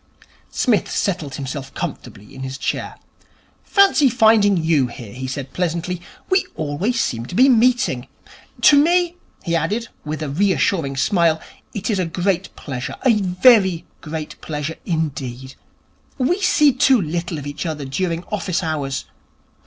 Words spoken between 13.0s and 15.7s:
A very great pleasure indeed.